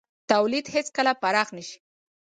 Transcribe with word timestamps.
تولید 0.31 0.65
هېڅکله 0.75 1.11
پراخ 1.21 1.47
نه 1.57 1.63
شي. 1.67 1.77